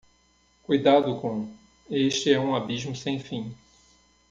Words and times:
Cuidado 0.63 1.21
com? 1.21 1.47
este 1.87 2.33
é 2.33 2.39
um 2.39 2.55
abismo 2.55 2.95
sem 2.95 3.19
fim! 3.19 3.53